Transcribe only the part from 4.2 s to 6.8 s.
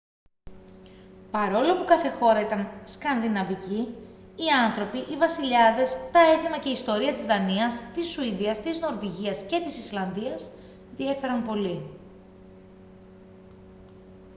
οι άνθρωποι οι βασιλιάδες τα έθιμα και η